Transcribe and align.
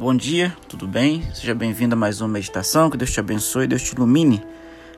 Bom 0.00 0.16
dia, 0.16 0.56
tudo 0.66 0.88
bem? 0.88 1.22
Seja 1.34 1.54
bem-vindo 1.54 1.94
a 1.94 1.98
mais 1.98 2.22
uma 2.22 2.28
meditação. 2.28 2.88
Que 2.88 2.96
Deus 2.96 3.12
te 3.12 3.20
abençoe, 3.20 3.66
Deus 3.66 3.82
te 3.82 3.92
ilumine. 3.92 4.42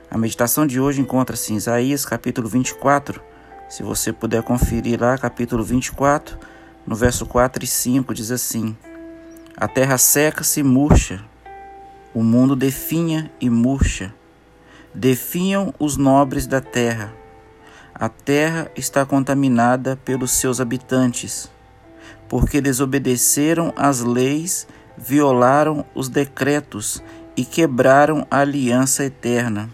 A 0.09 0.17
meditação 0.17 0.65
de 0.65 0.79
hoje 0.79 1.01
encontra-se 1.01 1.51
em 1.51 1.57
Isaías, 1.57 2.05
capítulo 2.05 2.47
24. 2.47 3.21
Se 3.67 3.83
você 3.83 4.13
puder 4.13 4.41
conferir 4.43 5.01
lá, 5.01 5.17
capítulo 5.17 5.61
24, 5.61 6.39
no 6.87 6.95
verso 6.95 7.25
4 7.25 7.65
e 7.65 7.67
5, 7.67 8.13
diz 8.13 8.31
assim: 8.31 8.77
A 9.57 9.67
terra 9.67 9.97
seca-se 9.97 10.61
e 10.61 10.63
murcha, 10.63 11.21
o 12.13 12.23
mundo 12.23 12.55
definha 12.55 13.29
e 13.41 13.49
murcha. 13.49 14.15
Definham 14.95 15.73
os 15.77 15.97
nobres 15.97 16.47
da 16.47 16.61
terra. 16.61 17.13
A 17.93 18.07
terra 18.07 18.71
está 18.73 19.05
contaminada 19.05 19.99
pelos 20.05 20.31
seus 20.31 20.61
habitantes, 20.61 21.51
porque 22.29 22.61
desobedeceram 22.61 23.73
às 23.75 23.99
leis 23.99 24.65
violaram 24.97 25.85
os 25.95 26.09
decretos 26.09 27.03
e 27.35 27.43
quebraram 27.43 28.27
a 28.29 28.39
aliança 28.39 29.03
eterna. 29.03 29.69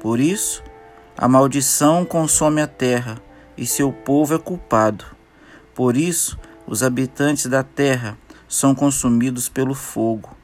Por 0.00 0.20
isso, 0.20 0.62
a 1.16 1.28
maldição 1.28 2.04
consome 2.04 2.62
a 2.62 2.66
terra 2.66 3.20
e 3.56 3.66
seu 3.66 3.92
povo 3.92 4.34
é 4.34 4.38
culpado. 4.38 5.04
Por 5.74 5.96
isso, 5.96 6.38
os 6.66 6.82
habitantes 6.82 7.46
da 7.46 7.62
terra 7.62 8.16
são 8.48 8.74
consumidos 8.74 9.48
pelo 9.48 9.74
fogo, 9.74 10.36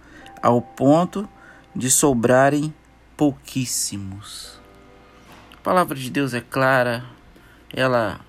ao 0.43 0.61
ponto 0.61 1.29
de 1.75 1.91
sobrarem 1.91 2.75
pouquíssimos. 3.17 4.61
A 5.55 5.63
palavra 5.63 5.97
de 5.97 6.11
Deus 6.11 6.35
é 6.35 6.41
clara, 6.41 7.05
ela 7.73 8.21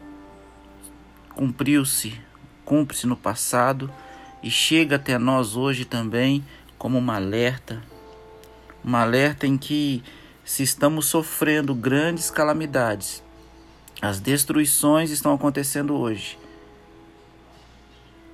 cumpriu-se, 1.35 2.19
cumpre-se 2.65 3.05
no 3.05 3.15
passado 3.15 3.91
e 4.41 4.49
chega 4.49 4.95
até 4.95 5.17
nós 5.17 5.55
hoje 5.55 5.85
também 5.85 6.43
como 6.77 6.97
uma 6.97 7.15
alerta, 7.15 7.83
uma 8.83 9.01
alerta 9.01 9.47
em 9.47 9.57
que 9.57 10.03
se 10.45 10.63
estamos 10.63 11.07
sofrendo 11.07 11.73
grandes 11.73 12.29
calamidades, 12.29 13.23
as 14.01 14.19
destruições 14.19 15.09
estão 15.09 15.33
acontecendo 15.33 15.95
hoje. 15.95 16.37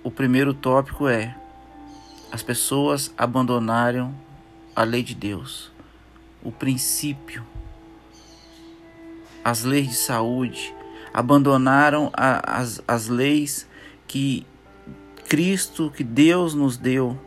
O 0.03 0.11
primeiro 0.11 0.53
tópico 0.53 1.07
é: 1.07 1.35
as 2.31 2.43
pessoas 2.43 3.13
abandonaram 3.17 4.13
a 4.75 4.83
lei 4.83 5.01
de 5.01 5.15
Deus, 5.15 5.71
o 6.43 6.51
princípio, 6.51 7.45
as 9.43 9.63
leis 9.63 9.89
de 9.89 9.95
saúde, 9.95 10.75
abandonaram 11.13 12.11
a, 12.13 12.59
as, 12.59 12.81
as 12.87 13.07
leis 13.07 13.67
que 14.07 14.45
Cristo 15.33 15.89
que 15.89 16.03
Deus 16.03 16.53
nos 16.53 16.77
deu 16.77 17.19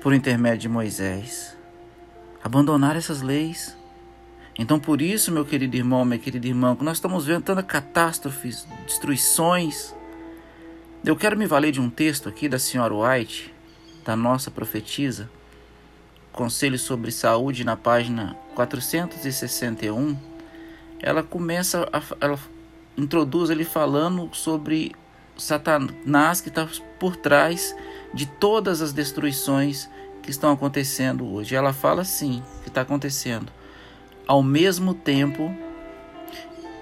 por 0.00 0.12
intermédio 0.12 0.62
de 0.62 0.68
Moisés. 0.68 1.56
Abandonar 2.42 2.96
essas 2.96 3.22
leis. 3.22 3.76
Então, 4.58 4.80
por 4.80 5.00
isso, 5.00 5.30
meu 5.30 5.44
querido 5.44 5.76
irmão, 5.76 6.04
minha 6.04 6.18
querida 6.18 6.48
irmã, 6.48 6.74
que 6.74 6.82
nós 6.82 6.96
estamos 6.96 7.24
vendo 7.24 7.44
tantas 7.44 7.64
catástrofes, 7.64 8.66
destruições. 8.84 9.94
Eu 11.04 11.14
quero 11.14 11.38
me 11.38 11.46
valer 11.46 11.70
de 11.70 11.80
um 11.80 11.88
texto 11.88 12.28
aqui 12.28 12.48
da 12.48 12.58
senhora 12.58 12.92
White, 12.92 13.54
da 14.04 14.16
nossa 14.16 14.50
profetisa, 14.50 15.30
Conselho 16.32 16.76
sobre 16.76 17.12
Saúde, 17.12 17.62
na 17.62 17.76
página 17.76 18.36
461. 18.56 20.16
Ela 21.00 21.22
começa, 21.22 21.88
a, 21.92 22.02
ela 22.20 22.36
introduz 22.98 23.48
ele 23.48 23.64
falando 23.64 24.28
sobre 24.34 24.90
Satanás 25.36 26.40
que 26.40 26.48
está 26.48 26.68
por 26.98 27.16
trás 27.16 27.74
de 28.12 28.26
todas 28.26 28.80
as 28.80 28.92
destruições 28.92 29.88
que 30.22 30.30
estão 30.30 30.52
acontecendo 30.52 31.32
hoje. 31.32 31.54
Ela 31.54 31.72
fala 31.72 32.02
assim: 32.02 32.42
que 32.62 32.68
está 32.68 32.80
acontecendo. 32.80 33.52
Ao 34.26 34.42
mesmo 34.42 34.94
tempo 34.94 35.54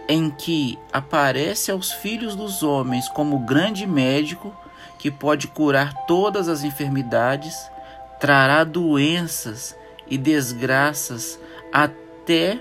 em 0.09 0.31
que 0.31 0.79
aparece 0.93 1.71
aos 1.71 1.93
filhos 1.93 2.37
dos 2.37 2.63
homens 2.63 3.09
como 3.09 3.39
grande 3.39 3.87
médico 3.87 4.55
que 4.99 5.11
pode 5.11 5.49
curar 5.49 6.07
todas 6.07 6.49
as 6.49 6.63
enfermidades, 6.63 7.55
trará 8.21 8.65
doenças 8.65 9.77
e 10.09 10.17
desgraças 10.17 11.39
até 11.73 12.61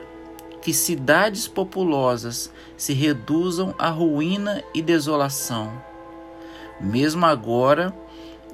que 0.63 0.73
cidades 0.73 1.45
populosas 1.45 2.49
se 2.77 2.93
reduzam 2.93 3.75
à 3.77 3.89
ruína 3.89 4.63
e 4.73 4.81
desolação. 4.81 5.69
Mesmo 6.79 7.25
agora, 7.25 7.93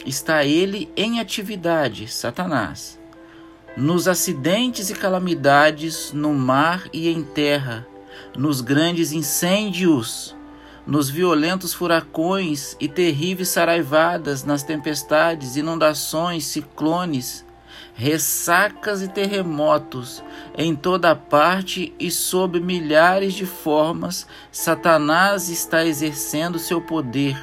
está 0.03 0.43
ele 0.43 0.91
em 0.97 1.19
atividade, 1.19 2.07
Satanás, 2.07 2.99
nos 3.77 4.07
acidentes 4.07 4.89
e 4.89 4.95
calamidades 4.95 6.11
no 6.11 6.33
mar 6.33 6.89
e 6.91 7.09
em 7.09 7.23
terra, 7.23 7.87
nos 8.35 8.59
grandes 8.59 9.11
incêndios, 9.11 10.35
nos 10.87 11.11
violentos 11.11 11.75
furacões 11.75 12.75
e 12.79 12.87
terríveis 12.87 13.49
saraivadas, 13.49 14.43
nas 14.43 14.63
tempestades, 14.63 15.55
inundações, 15.55 16.45
ciclones, 16.45 17.45
ressacas 17.93 19.01
e 19.01 19.07
terremotos 19.07 20.23
em 20.57 20.75
toda 20.75 21.15
parte 21.15 21.93
e 21.99 22.09
sob 22.09 22.59
milhares 22.59 23.33
de 23.33 23.45
formas, 23.45 24.27
Satanás 24.51 25.49
está 25.49 25.85
exercendo 25.85 26.59
seu 26.59 26.81
poder. 26.81 27.37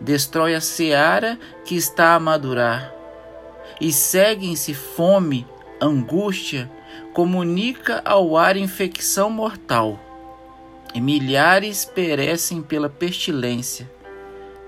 Destrói 0.00 0.54
a 0.54 0.60
seara 0.60 1.38
que 1.64 1.74
está 1.74 2.14
a 2.14 2.20
madurar. 2.20 2.94
E 3.80 3.92
seguem-se 3.92 4.74
fome, 4.74 5.46
angústia, 5.80 6.70
comunica 7.12 8.02
ao 8.04 8.36
ar 8.36 8.56
infecção 8.56 9.30
mortal. 9.30 9.98
E 10.94 11.00
milhares 11.00 11.84
perecem 11.84 12.62
pela 12.62 12.88
pestilência. 12.88 13.90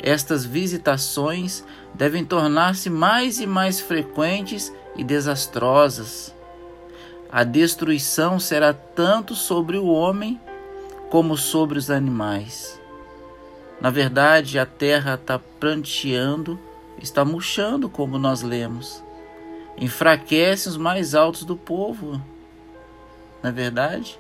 Estas 0.00 0.44
visitações 0.44 1.64
devem 1.94 2.24
tornar-se 2.24 2.90
mais 2.90 3.38
e 3.38 3.46
mais 3.46 3.80
frequentes 3.80 4.72
e 4.96 5.04
desastrosas. 5.04 6.34
A 7.30 7.44
destruição 7.44 8.38
será 8.38 8.72
tanto 8.72 9.34
sobre 9.34 9.78
o 9.78 9.86
homem 9.86 10.40
como 11.10 11.36
sobre 11.36 11.78
os 11.78 11.90
animais. 11.90 12.80
Na 13.80 13.90
verdade, 13.90 14.58
a 14.58 14.66
terra 14.66 15.14
está 15.14 15.38
pranteando, 15.38 16.58
está 17.00 17.24
murchando, 17.24 17.88
como 17.88 18.18
nós 18.18 18.42
lemos. 18.42 19.02
Enfraquece 19.76 20.68
os 20.68 20.76
mais 20.76 21.14
altos 21.14 21.44
do 21.44 21.56
povo. 21.56 22.20
Na 23.42 23.50
verdade, 23.50 24.18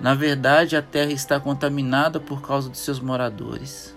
na 0.00 0.14
verdade, 0.14 0.74
a 0.74 0.82
terra 0.82 1.12
está 1.12 1.38
contaminada 1.38 2.18
por 2.18 2.42
causa 2.42 2.68
de 2.68 2.78
seus 2.78 2.98
moradores. 2.98 3.94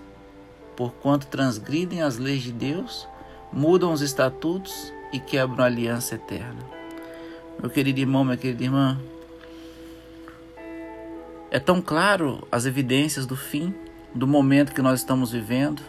Porquanto 0.76 1.26
transgridem 1.26 2.02
as 2.02 2.16
leis 2.16 2.42
de 2.42 2.52
Deus, 2.52 3.08
mudam 3.52 3.92
os 3.92 4.02
estatutos 4.02 4.92
e 5.16 5.20
quebram 5.20 5.64
a 5.64 5.66
aliança 5.66 6.14
eterna. 6.14 6.62
Meu 7.58 7.70
querido 7.70 7.98
irmão, 7.98 8.22
minha 8.22 8.36
querida 8.36 8.62
irmã, 8.62 9.00
é 11.50 11.58
tão 11.58 11.80
claro 11.80 12.46
as 12.52 12.66
evidências 12.66 13.24
do 13.24 13.36
fim, 13.36 13.74
do 14.14 14.26
momento 14.26 14.74
que 14.74 14.82
nós 14.82 15.00
estamos 15.00 15.32
vivendo, 15.32 15.82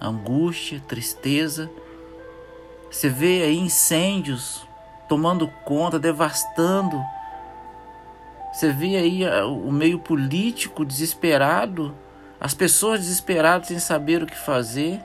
angústia, 0.00 0.82
tristeza. 0.86 1.70
Você 2.90 3.08
vê 3.08 3.42
aí 3.42 3.58
incêndios 3.58 4.66
tomando 5.08 5.48
conta, 5.64 5.98
devastando. 5.98 7.02
Você 8.52 8.70
vê 8.70 8.96
aí 8.96 9.24
ah, 9.24 9.46
o 9.46 9.72
meio 9.72 9.98
político 9.98 10.84
desesperado, 10.84 11.94
as 12.38 12.52
pessoas 12.52 13.00
desesperadas 13.00 13.68
sem 13.68 13.78
saber 13.78 14.22
o 14.22 14.26
que 14.26 14.36
fazer. 14.36 15.00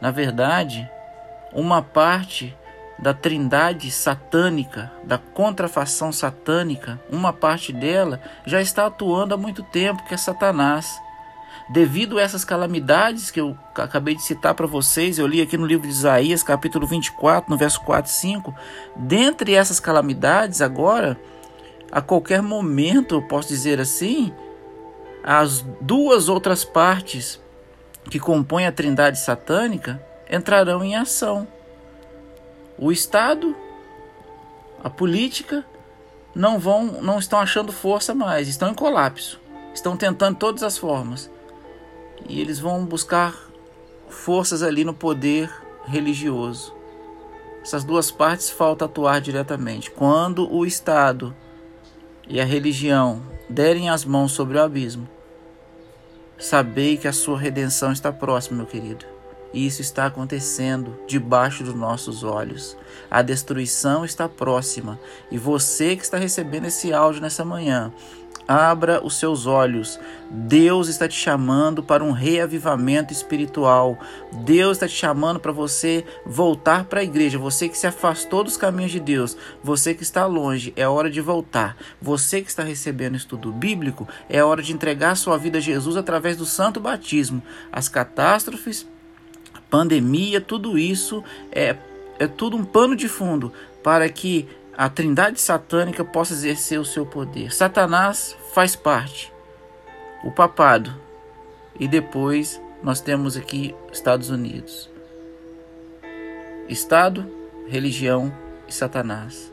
Na 0.00 0.10
verdade, 0.10 0.88
uma 1.52 1.82
parte 1.82 2.56
da 2.98 3.14
trindade 3.14 3.90
satânica, 3.90 4.92
da 5.04 5.16
contrafação 5.16 6.12
satânica, 6.12 7.00
uma 7.10 7.32
parte 7.32 7.72
dela 7.72 8.20
já 8.44 8.60
está 8.60 8.86
atuando 8.86 9.34
há 9.34 9.36
muito 9.36 9.62
tempo, 9.62 10.04
que 10.04 10.12
é 10.12 10.16
Satanás. 10.16 11.00
Devido 11.72 12.18
a 12.18 12.22
essas 12.22 12.44
calamidades 12.44 13.30
que 13.30 13.40
eu 13.40 13.56
acabei 13.74 14.14
de 14.14 14.22
citar 14.22 14.54
para 14.54 14.66
vocês, 14.66 15.18
eu 15.18 15.26
li 15.26 15.40
aqui 15.40 15.56
no 15.56 15.64
livro 15.64 15.86
de 15.86 15.92
Isaías, 15.92 16.42
capítulo 16.42 16.86
24, 16.86 17.50
no 17.50 17.56
verso 17.56 17.80
4 17.82 18.10
e 18.10 18.14
5. 18.14 18.54
Dentre 18.96 19.54
essas 19.54 19.80
calamidades, 19.80 20.60
agora, 20.60 21.18
a 21.90 22.00
qualquer 22.00 22.42
momento, 22.42 23.14
eu 23.14 23.22
posso 23.22 23.48
dizer 23.48 23.80
assim, 23.80 24.32
as 25.22 25.64
duas 25.80 26.28
outras 26.28 26.64
partes 26.64 27.40
que 28.10 28.18
compõem 28.18 28.66
a 28.66 28.72
trindade 28.72 29.20
satânica 29.20 30.02
entrarão 30.30 30.84
em 30.84 30.94
ação. 30.94 31.46
O 32.78 32.92
Estado, 32.92 33.54
a 34.82 34.88
política, 34.88 35.64
não 36.34 36.58
vão, 36.58 36.84
não 37.02 37.18
estão 37.18 37.40
achando 37.40 37.72
força 37.72 38.14
mais, 38.14 38.48
estão 38.48 38.70
em 38.70 38.74
colapso, 38.74 39.40
estão 39.74 39.96
tentando 39.96 40.38
todas 40.38 40.62
as 40.62 40.78
formas 40.78 41.30
e 42.28 42.40
eles 42.40 42.58
vão 42.58 42.84
buscar 42.84 43.34
forças 44.08 44.62
ali 44.62 44.84
no 44.84 44.94
poder 44.94 45.52
religioso. 45.86 46.74
Essas 47.62 47.84
duas 47.84 48.10
partes 48.10 48.48
falta 48.48 48.84
atuar 48.84 49.20
diretamente. 49.20 49.90
Quando 49.90 50.50
o 50.50 50.64
Estado 50.64 51.34
e 52.26 52.40
a 52.40 52.44
religião 52.44 53.22
derem 53.48 53.90
as 53.90 54.04
mãos 54.04 54.32
sobre 54.32 54.56
o 54.56 54.62
abismo, 54.62 55.08
sabei 56.38 56.96
que 56.96 57.08
a 57.08 57.12
sua 57.12 57.38
redenção 57.38 57.92
está 57.92 58.10
próxima, 58.10 58.58
meu 58.58 58.66
querido. 58.66 59.04
E 59.52 59.66
isso 59.66 59.80
está 59.80 60.06
acontecendo 60.06 60.96
debaixo 61.06 61.64
dos 61.64 61.74
nossos 61.74 62.22
olhos. 62.22 62.76
A 63.10 63.22
destruição 63.22 64.04
está 64.04 64.28
próxima. 64.28 64.98
E 65.30 65.38
você 65.38 65.96
que 65.96 66.02
está 66.02 66.16
recebendo 66.16 66.66
esse 66.66 66.92
áudio 66.92 67.20
nessa 67.20 67.44
manhã, 67.44 67.92
Abra 68.50 69.00
os 69.06 69.14
seus 69.14 69.46
olhos. 69.46 70.00
Deus 70.28 70.88
está 70.88 71.06
te 71.06 71.14
chamando 71.14 71.84
para 71.84 72.02
um 72.02 72.10
reavivamento 72.10 73.12
espiritual. 73.12 73.96
Deus 74.44 74.72
está 74.72 74.88
te 74.88 74.94
chamando 74.96 75.38
para 75.38 75.52
você 75.52 76.04
voltar 76.26 76.86
para 76.86 76.98
a 76.98 77.04
igreja. 77.04 77.38
Você 77.38 77.68
que 77.68 77.78
se 77.78 77.86
afastou 77.86 78.42
dos 78.42 78.56
caminhos 78.56 78.90
de 78.90 78.98
Deus, 78.98 79.36
você 79.62 79.94
que 79.94 80.02
está 80.02 80.26
longe, 80.26 80.72
é 80.74 80.88
hora 80.88 81.08
de 81.08 81.20
voltar. 81.20 81.76
Você 82.02 82.42
que 82.42 82.50
está 82.50 82.64
recebendo 82.64 83.16
estudo 83.16 83.52
bíblico, 83.52 84.08
é 84.28 84.42
hora 84.42 84.64
de 84.64 84.72
entregar 84.72 85.14
sua 85.14 85.38
vida 85.38 85.58
a 85.58 85.60
Jesus 85.60 85.96
através 85.96 86.36
do 86.36 86.44
santo 86.44 86.80
batismo. 86.80 87.40
As 87.70 87.88
catástrofes, 87.88 88.84
pandemia, 89.70 90.40
tudo 90.40 90.78
isso 90.78 91.22
é, 91.52 91.76
é 92.18 92.26
tudo 92.26 92.56
um 92.56 92.64
pano 92.64 92.96
de 92.96 93.08
fundo 93.08 93.52
para 93.82 94.08
que 94.08 94.48
a 94.76 94.88
trindade 94.88 95.40
satânica 95.40 96.04
possa 96.04 96.32
exercer 96.32 96.80
o 96.80 96.84
seu 96.84 97.06
poder. 97.06 97.52
Satanás 97.52 98.36
faz 98.52 98.74
parte, 98.74 99.32
o 100.24 100.30
papado, 100.30 100.94
e 101.78 101.86
depois 101.86 102.60
nós 102.82 103.00
temos 103.00 103.36
aqui 103.36 103.74
Estados 103.92 104.30
Unidos. 104.30 104.90
Estado, 106.68 107.30
religião 107.68 108.32
e 108.68 108.72
Satanás. 108.72 109.52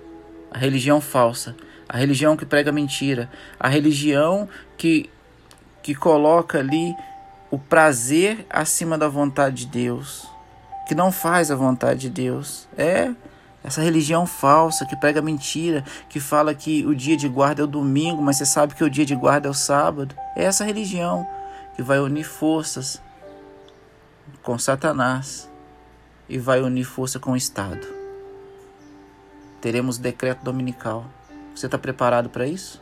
A 0.51 0.57
religião 0.57 1.01
falsa, 1.01 1.55
a 1.89 1.97
religião 1.97 2.37
que 2.37 2.45
prega 2.45 2.71
mentira, 2.71 3.29
a 3.59 3.67
religião 3.67 4.47
que, 4.77 5.09
que 5.81 5.95
coloca 5.95 6.59
ali 6.59 6.93
o 7.49 7.57
prazer 7.57 8.45
acima 8.49 8.97
da 8.97 9.07
vontade 9.07 9.65
de 9.65 9.67
Deus, 9.67 10.27
que 10.87 10.95
não 10.95 11.11
faz 11.11 11.49
a 11.49 11.55
vontade 11.55 12.01
de 12.01 12.09
Deus. 12.09 12.67
É 12.77 13.13
essa 13.63 13.81
religião 13.81 14.25
falsa 14.25 14.85
que 14.85 14.95
prega 14.95 15.21
mentira, 15.21 15.83
que 16.09 16.19
fala 16.19 16.53
que 16.53 16.85
o 16.85 16.95
dia 16.95 17.17
de 17.17 17.27
guarda 17.27 17.61
é 17.61 17.65
o 17.65 17.67
domingo, 17.67 18.21
mas 18.21 18.37
você 18.37 18.45
sabe 18.45 18.75
que 18.75 18.83
o 18.83 18.89
dia 18.89 19.05
de 19.05 19.15
guarda 19.15 19.47
é 19.47 19.51
o 19.51 19.53
sábado. 19.53 20.15
É 20.35 20.43
essa 20.43 20.63
religião 20.63 21.27
que 21.75 21.81
vai 21.81 21.99
unir 21.99 22.23
forças 22.23 23.01
com 24.41 24.57
Satanás 24.57 25.49
e 26.29 26.37
vai 26.37 26.61
unir 26.61 26.85
força 26.85 27.19
com 27.19 27.31
o 27.31 27.37
Estado. 27.37 27.85
Teremos 29.59 29.97
decreto 29.97 30.43
dominical. 30.43 31.05
Você 31.53 31.65
está 31.65 31.77
preparado 31.77 32.29
para 32.29 32.45
isso? 32.45 32.81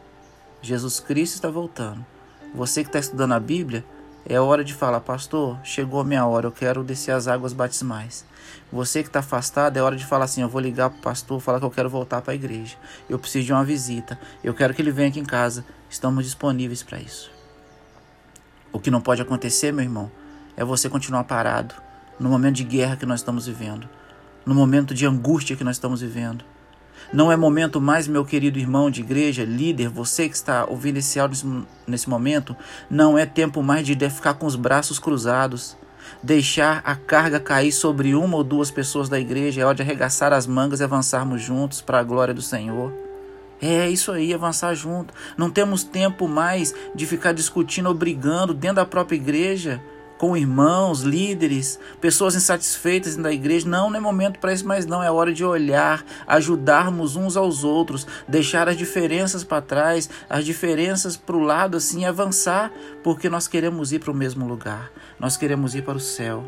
Jesus 0.61 0.99
Cristo 0.99 1.35
está 1.35 1.49
voltando. 1.49 2.05
Você 2.53 2.83
que 2.83 2.89
está 2.89 2.99
estudando 2.99 3.33
a 3.33 3.39
Bíblia, 3.39 3.85
é 4.27 4.39
hora 4.39 4.63
de 4.63 4.73
falar, 4.73 5.01
pastor, 5.01 5.59
chegou 5.63 6.01
a 6.01 6.03
minha 6.03 6.25
hora, 6.25 6.47
eu 6.47 6.51
quero 6.51 6.83
descer 6.83 7.11
as 7.11 7.27
águas 7.27 7.53
batismais. 7.53 8.25
Você 8.71 9.03
que 9.03 9.09
está 9.09 9.19
afastado, 9.19 9.77
é 9.77 9.81
hora 9.81 9.95
de 9.95 10.05
falar 10.05 10.25
assim: 10.25 10.41
eu 10.41 10.49
vou 10.49 10.59
ligar 10.59 10.89
para 10.89 10.97
o 10.97 11.01
pastor, 11.01 11.39
falar 11.39 11.59
que 11.59 11.65
eu 11.65 11.71
quero 11.71 11.89
voltar 11.89 12.21
para 12.21 12.33
a 12.33 12.35
igreja. 12.35 12.75
Eu 13.07 13.19
preciso 13.19 13.45
de 13.45 13.53
uma 13.53 13.63
visita. 13.63 14.19
Eu 14.43 14.53
quero 14.53 14.73
que 14.73 14.81
ele 14.81 14.91
venha 14.91 15.09
aqui 15.09 15.19
em 15.19 15.25
casa. 15.25 15.63
Estamos 15.89 16.25
disponíveis 16.25 16.81
para 16.81 16.99
isso. 16.99 17.31
O 18.73 18.79
que 18.79 18.89
não 18.89 18.99
pode 18.99 19.21
acontecer, 19.21 19.71
meu 19.71 19.83
irmão, 19.83 20.11
é 20.57 20.65
você 20.65 20.89
continuar 20.89 21.23
parado 21.25 21.75
no 22.19 22.29
momento 22.29 22.55
de 22.55 22.63
guerra 22.63 22.95
que 22.95 23.05
nós 23.05 23.19
estamos 23.19 23.45
vivendo, 23.45 23.87
no 24.45 24.55
momento 24.55 24.93
de 24.93 25.05
angústia 25.05 25.55
que 25.55 25.63
nós 25.63 25.75
estamos 25.75 26.01
vivendo. 26.01 26.43
Não 27.13 27.31
é 27.31 27.37
momento 27.37 27.79
mais, 27.79 28.07
meu 28.07 28.25
querido 28.25 28.57
irmão 28.57 28.89
de 28.89 29.01
igreja, 29.01 29.43
líder, 29.43 29.89
você 29.89 30.27
que 30.27 30.35
está 30.35 30.65
ouvindo 30.65 30.97
esse 30.97 31.19
áudio 31.19 31.65
nesse 31.87 32.09
momento, 32.09 32.55
não 32.89 33.17
é 33.17 33.25
tempo 33.25 33.61
mais 33.61 33.85
de 33.85 34.09
ficar 34.09 34.33
com 34.33 34.45
os 34.45 34.55
braços 34.55 34.99
cruzados, 34.99 35.77
deixar 36.21 36.81
a 36.83 36.95
carga 36.95 37.39
cair 37.39 37.71
sobre 37.71 38.15
uma 38.15 38.37
ou 38.37 38.43
duas 38.43 38.71
pessoas 38.71 39.07
da 39.07 39.19
igreja, 39.19 39.61
é 39.61 39.65
hora 39.65 39.75
de 39.75 39.81
arregaçar 39.81 40.33
as 40.33 40.47
mangas 40.47 40.79
e 40.79 40.83
avançarmos 40.83 41.41
juntos 41.41 41.81
para 41.81 41.99
a 41.99 42.03
glória 42.03 42.33
do 42.33 42.41
Senhor. 42.41 42.91
É 43.61 43.89
isso 43.89 44.11
aí, 44.11 44.33
avançar 44.33 44.73
junto. 44.75 45.13
Não 45.37 45.49
temos 45.49 45.83
tempo 45.83 46.27
mais 46.27 46.73
de 46.93 47.05
ficar 47.05 47.33
discutindo 47.33 47.87
ou 47.87 47.93
brigando 47.93 48.53
dentro 48.53 48.77
da 48.77 48.85
própria 48.85 49.15
igreja 49.15 49.81
com 50.25 50.35
irmãos, 50.35 51.01
líderes, 51.01 51.79
pessoas 52.01 52.33
insatisfeitas 52.33 53.15
da 53.15 53.31
igreja. 53.31 53.69
Não, 53.69 53.91
não 53.91 53.97
é 53.97 53.99
momento 53.99 54.39
para 54.39 54.51
isso 54.51 54.67
mais 54.67 54.87
não. 54.87 55.03
É 55.03 55.11
hora 55.11 55.31
de 55.31 55.45
olhar, 55.45 56.03
ajudarmos 56.25 57.15
uns 57.15 57.37
aos 57.37 57.63
outros, 57.63 58.07
deixar 58.27 58.67
as 58.67 58.75
diferenças 58.75 59.43
para 59.43 59.61
trás, 59.61 60.09
as 60.27 60.43
diferenças 60.43 61.15
para 61.15 61.35
o 61.35 61.43
lado 61.43 61.77
assim 61.77 62.05
avançar, 62.05 62.71
porque 63.03 63.29
nós 63.29 63.47
queremos 63.47 63.93
ir 63.93 63.99
para 63.99 64.09
o 64.09 64.15
mesmo 64.15 64.47
lugar. 64.47 64.91
Nós 65.19 65.37
queremos 65.37 65.75
ir 65.75 65.83
para 65.83 65.97
o 65.97 65.99
céu. 65.99 66.43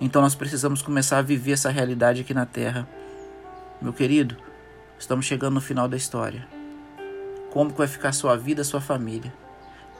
Então 0.00 0.22
nós 0.22 0.36
precisamos 0.36 0.80
começar 0.80 1.18
a 1.18 1.22
viver 1.22 1.52
essa 1.52 1.70
realidade 1.70 2.20
aqui 2.20 2.32
na 2.32 2.46
terra. 2.46 2.88
Meu 3.82 3.92
querido, 3.92 4.36
estamos 4.96 5.26
chegando 5.26 5.54
no 5.54 5.60
final 5.60 5.88
da 5.88 5.96
história. 5.96 6.46
Como 7.50 7.72
que 7.72 7.78
vai 7.78 7.88
ficar 7.88 8.12
sua 8.12 8.36
vida, 8.36 8.62
sua 8.62 8.80
família? 8.80 9.34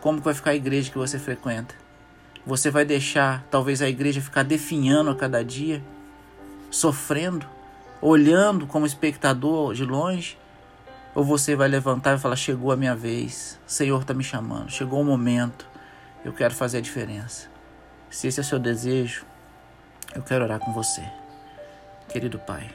Como 0.00 0.18
que 0.20 0.24
vai 0.24 0.34
ficar 0.34 0.52
a 0.52 0.54
igreja 0.54 0.92
que 0.92 0.98
você 0.98 1.18
frequenta? 1.18 1.87
Você 2.46 2.70
vai 2.70 2.84
deixar 2.84 3.44
talvez 3.50 3.82
a 3.82 3.88
igreja 3.88 4.20
ficar 4.20 4.42
definhando 4.42 5.10
a 5.10 5.14
cada 5.14 5.44
dia, 5.44 5.82
sofrendo, 6.70 7.46
olhando 8.00 8.66
como 8.66 8.86
espectador 8.86 9.74
de 9.74 9.84
longe? 9.84 10.38
Ou 11.14 11.24
você 11.24 11.56
vai 11.56 11.68
levantar 11.68 12.16
e 12.16 12.20
falar: 12.20 12.36
Chegou 12.36 12.72
a 12.72 12.76
minha 12.76 12.94
vez, 12.94 13.58
o 13.66 13.70
Senhor 13.70 14.00
está 14.00 14.14
me 14.14 14.24
chamando, 14.24 14.70
chegou 14.70 15.00
o 15.00 15.04
momento, 15.04 15.66
eu 16.24 16.32
quero 16.32 16.54
fazer 16.54 16.78
a 16.78 16.80
diferença. 16.80 17.48
Se 18.10 18.26
esse 18.26 18.40
é 18.40 18.42
o 18.42 18.46
seu 18.46 18.58
desejo, 18.58 19.26
eu 20.14 20.22
quero 20.22 20.44
orar 20.44 20.60
com 20.60 20.72
você. 20.72 21.02
Querido 22.08 22.38
Pai, 22.38 22.70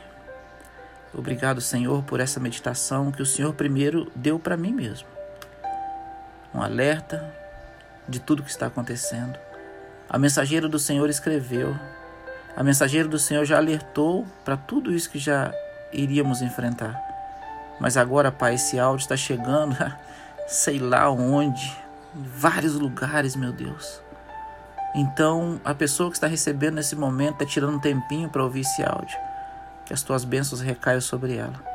obrigado, 1.13 1.59
Senhor, 1.59 2.03
por 2.03 2.19
essa 2.19 2.39
meditação 2.39 3.11
que 3.11 3.21
o 3.21 3.25
Senhor 3.25 3.53
primeiro 3.53 4.11
deu 4.15 4.37
para 4.37 4.55
mim 4.55 4.71
mesmo. 4.71 5.07
Um 6.53 6.61
alerta 6.61 7.33
de 8.07 8.19
tudo 8.19 8.43
que 8.43 8.51
está 8.51 8.67
acontecendo 8.67 9.39
a 10.09 10.17
mensageira 10.17 10.67
do 10.67 10.77
Senhor 10.77 11.09
escreveu. 11.09 11.75
A 12.55 12.63
mensageira 12.63 13.07
do 13.07 13.17
Senhor 13.17 13.45
já 13.45 13.57
alertou 13.57 14.25
para 14.45 14.55
tudo 14.55 14.93
isso 14.93 15.09
que 15.09 15.17
já 15.17 15.51
iríamos 15.91 16.41
enfrentar. 16.41 17.01
Mas 17.79 17.97
agora, 17.97 18.31
Pai, 18.31 18.55
esse 18.55 18.79
áudio 18.79 19.03
está 19.03 19.17
chegando, 19.17 19.75
sei 20.47 20.77
lá 20.77 21.09
onde, 21.09 21.75
em 22.15 22.23
vários 22.23 22.75
lugares, 22.75 23.35
meu 23.35 23.51
Deus. 23.51 24.01
Então, 24.95 25.59
a 25.65 25.73
pessoa 25.73 26.11
que 26.11 26.17
está 26.17 26.27
recebendo 26.27 26.75
nesse 26.75 26.95
momento 26.95 27.33
está 27.33 27.45
tirando 27.45 27.75
um 27.75 27.79
tempinho 27.79 28.29
para 28.29 28.43
ouvir 28.43 28.61
esse 28.61 28.83
áudio. 28.83 29.17
Que 29.85 29.93
as 29.93 30.03
tuas 30.03 30.23
bênçãos 30.23 30.61
recaiam 30.61 31.01
sobre 31.01 31.35
ela 31.35 31.72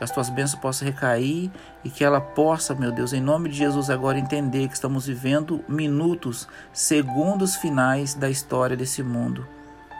que 0.00 0.04
as 0.04 0.10
tuas 0.10 0.30
bênçãos 0.30 0.58
possam 0.58 0.88
recair 0.88 1.50
e 1.84 1.90
que 1.90 2.02
ela 2.02 2.22
possa, 2.22 2.74
meu 2.74 2.90
Deus, 2.90 3.12
em 3.12 3.20
nome 3.20 3.50
de 3.50 3.58
Jesus, 3.58 3.90
agora 3.90 4.18
entender 4.18 4.66
que 4.66 4.72
estamos 4.72 5.06
vivendo 5.06 5.62
minutos, 5.68 6.48
segundos 6.72 7.54
finais 7.56 8.14
da 8.14 8.30
história 8.30 8.74
desse 8.74 9.02
mundo. 9.02 9.46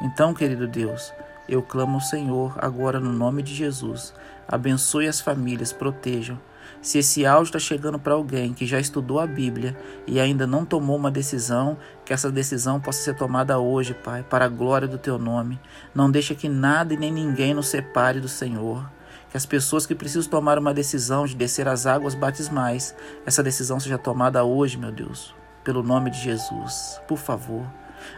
Então, 0.00 0.32
querido 0.32 0.66
Deus, 0.66 1.12
eu 1.46 1.60
clamo 1.60 1.96
ao 1.96 2.00
Senhor 2.00 2.54
agora 2.56 2.98
no 2.98 3.12
nome 3.12 3.42
de 3.42 3.54
Jesus. 3.54 4.14
Abençoe 4.48 5.06
as 5.06 5.20
famílias, 5.20 5.70
protejam. 5.70 6.40
Se 6.80 6.96
esse 6.96 7.26
áudio 7.26 7.50
está 7.50 7.58
chegando 7.58 7.98
para 7.98 8.14
alguém 8.14 8.54
que 8.54 8.64
já 8.64 8.80
estudou 8.80 9.20
a 9.20 9.26
Bíblia 9.26 9.76
e 10.06 10.18
ainda 10.18 10.46
não 10.46 10.64
tomou 10.64 10.96
uma 10.96 11.10
decisão, 11.10 11.76
que 12.06 12.14
essa 12.14 12.32
decisão 12.32 12.80
possa 12.80 13.02
ser 13.02 13.16
tomada 13.16 13.58
hoje, 13.58 13.92
Pai, 13.92 14.22
para 14.22 14.46
a 14.46 14.48
glória 14.48 14.88
do 14.88 14.96
Teu 14.96 15.18
nome. 15.18 15.60
Não 15.94 16.10
deixa 16.10 16.34
que 16.34 16.48
nada 16.48 16.94
e 16.94 16.96
nem 16.96 17.12
ninguém 17.12 17.52
nos 17.52 17.68
separe 17.68 18.18
do 18.18 18.28
Senhor 18.28 18.82
que 19.30 19.36
as 19.36 19.46
pessoas 19.46 19.86
que 19.86 19.94
precisam 19.94 20.28
tomar 20.28 20.58
uma 20.58 20.74
decisão 20.74 21.24
de 21.24 21.36
descer 21.36 21.68
as 21.68 21.86
águas 21.86 22.14
batismais, 22.14 22.94
essa 23.24 23.42
decisão 23.42 23.78
seja 23.78 23.96
tomada 23.96 24.42
hoje, 24.42 24.76
meu 24.76 24.90
Deus, 24.90 25.34
pelo 25.62 25.84
nome 25.84 26.10
de 26.10 26.20
Jesus. 26.20 27.00
Por 27.06 27.16
favor. 27.16 27.64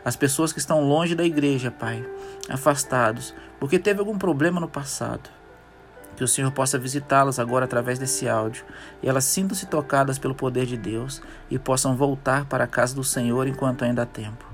As 0.05 0.17
pessoas 0.17 0.53
que 0.53 0.59
estão 0.59 0.81
longe 0.81 1.15
da 1.15 1.25
igreja, 1.25 1.71
Pai, 1.71 2.05
afastados, 2.49 3.35
porque 3.61 3.79
teve 3.79 4.01
algum 4.01 4.17
problema 4.17 4.59
no 4.59 4.69
passado. 4.69 5.29
Que 6.17 6.25
o 6.25 6.29
Senhor 6.29 6.51
possa 6.53 6.79
visitá-las 6.79 7.39
agora 7.39 7.65
através 7.65 7.99
desse 7.99 8.29
áudio 8.29 8.65
e 9.03 9.09
elas 9.09 9.25
sintam-se 9.25 9.67
tocadas 9.67 10.19
pelo 10.19 10.35
poder 10.35 10.67
de 10.67 10.77
Deus 10.77 11.21
e 11.51 11.59
possam 11.59 11.97
voltar 11.97 12.45
para 12.47 12.65
a 12.65 12.69
casa 12.69 12.95
do 12.95 13.05
Senhor 13.05 13.47
enquanto 13.47 13.85
ainda 13.85 14.03
há 14.03 14.07
tempo. 14.07 14.47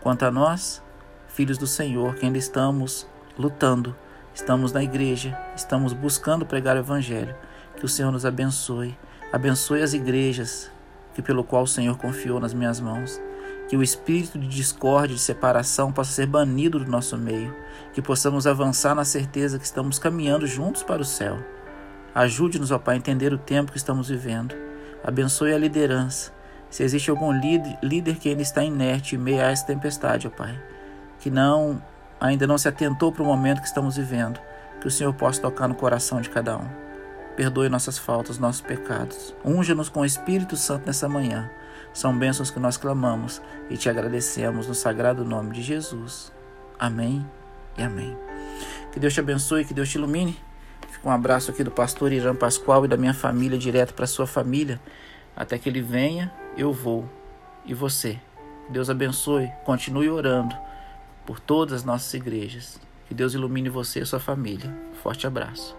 Quanto 0.00 0.24
a 0.24 0.30
nós, 0.30 0.82
filhos 1.28 1.56
do 1.56 1.66
Senhor, 1.66 2.14
que 2.16 2.26
ainda 2.26 2.38
estamos 2.38 3.06
lutando 3.38 3.96
estamos 4.34 4.72
na 4.72 4.82
igreja, 4.82 5.38
estamos 5.56 5.92
buscando 5.92 6.44
pregar 6.44 6.76
o 6.76 6.80
Evangelho. 6.80 7.34
Que 7.76 7.84
o 7.84 7.88
Senhor 7.88 8.10
nos 8.10 8.26
abençoe. 8.26 8.96
Abençoe 9.32 9.82
as 9.82 9.94
igrejas 9.94 10.70
que 11.14 11.22
pelo 11.22 11.44
qual 11.44 11.62
o 11.62 11.68
Senhor 11.68 11.96
confiou 11.96 12.40
nas 12.40 12.52
minhas 12.52 12.80
mãos. 12.80 13.20
Que 13.68 13.76
o 13.76 13.82
espírito 13.82 14.38
de 14.38 14.46
discórdia, 14.46 15.16
de 15.16 15.22
separação 15.22 15.92
possa 15.92 16.12
ser 16.12 16.26
banido 16.26 16.78
do 16.78 16.90
nosso 16.90 17.16
meio, 17.16 17.54
que 17.92 18.02
possamos 18.02 18.46
avançar 18.46 18.94
na 18.94 19.04
certeza 19.04 19.58
que 19.58 19.64
estamos 19.64 19.98
caminhando 19.98 20.46
juntos 20.46 20.82
para 20.82 21.00
o 21.00 21.04
céu. 21.04 21.38
Ajude-nos, 22.14 22.70
ó 22.70 22.78
Pai, 22.78 22.96
a 22.96 22.98
entender 22.98 23.32
o 23.32 23.38
tempo 23.38 23.72
que 23.72 23.78
estamos 23.78 24.08
vivendo. 24.08 24.54
Abençoe 25.02 25.54
a 25.54 25.58
liderança. 25.58 26.32
Se 26.68 26.82
existe 26.82 27.08
algum 27.08 27.32
líder, 27.32 27.78
líder 27.82 28.16
que 28.16 28.28
ainda 28.28 28.42
está 28.42 28.62
inerte 28.62 29.14
em 29.14 29.18
meio 29.18 29.40
a 29.40 29.50
essa 29.50 29.66
tempestade, 29.66 30.26
ó 30.26 30.30
Pai, 30.30 30.60
que 31.20 31.30
não 31.30 31.80
ainda 32.24 32.46
não 32.46 32.56
se 32.56 32.66
atentou 32.66 33.12
para 33.12 33.22
o 33.22 33.26
momento 33.26 33.60
que 33.60 33.66
estamos 33.66 33.98
vivendo, 33.98 34.40
que 34.80 34.88
o 34.88 34.90
Senhor 34.90 35.12
possa 35.12 35.42
tocar 35.42 35.68
no 35.68 35.74
coração 35.74 36.22
de 36.22 36.30
cada 36.30 36.56
um. 36.56 36.66
Perdoe 37.36 37.68
nossas 37.68 37.98
faltas, 37.98 38.38
nossos 38.38 38.62
pecados. 38.62 39.34
Unja-nos 39.44 39.90
com 39.90 40.00
o 40.00 40.06
Espírito 40.06 40.56
Santo 40.56 40.86
nessa 40.86 41.06
manhã. 41.06 41.50
São 41.92 42.16
bênçãos 42.16 42.50
que 42.50 42.58
nós 42.58 42.78
clamamos 42.78 43.42
e 43.68 43.76
te 43.76 43.90
agradecemos 43.90 44.66
no 44.66 44.74
sagrado 44.74 45.22
nome 45.22 45.52
de 45.52 45.60
Jesus. 45.60 46.32
Amém 46.78 47.26
e 47.76 47.82
amém. 47.82 48.16
Que 48.90 48.98
Deus 48.98 49.12
te 49.12 49.20
abençoe, 49.20 49.64
que 49.66 49.74
Deus 49.74 49.90
te 49.90 49.98
ilumine. 49.98 50.40
Fica 50.88 51.06
um 51.06 51.12
abraço 51.12 51.50
aqui 51.50 51.62
do 51.62 51.70
pastor 51.70 52.10
Irã 52.10 52.34
Pascoal 52.34 52.86
e 52.86 52.88
da 52.88 52.96
minha 52.96 53.12
família 53.12 53.58
direto 53.58 53.92
para 53.92 54.06
sua 54.06 54.26
família. 54.26 54.80
Até 55.36 55.58
que 55.58 55.68
ele 55.68 55.82
venha, 55.82 56.32
eu 56.56 56.72
vou. 56.72 57.06
E 57.66 57.74
você? 57.74 58.18
Deus 58.70 58.88
abençoe. 58.88 59.52
Continue 59.64 60.08
orando 60.08 60.54
por 61.26 61.40
todas 61.40 61.74
as 61.74 61.84
nossas 61.84 62.12
igrejas. 62.14 62.80
Que 63.08 63.14
Deus 63.14 63.34
ilumine 63.34 63.68
você 63.68 64.00
e 64.00 64.06
sua 64.06 64.20
família. 64.20 64.74
Forte 65.02 65.26
abraço. 65.26 65.76